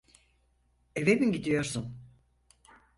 [0.95, 1.97] Eve mi gidiyorsun?